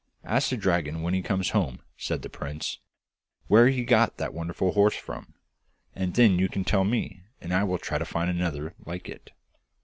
[0.23, 2.79] 'Ask the dragon when he comes home,' said the prince,
[3.45, 5.35] 'where he got that wonderful horse from,
[5.93, 9.29] and then you can tell me, and I will try to find another like it.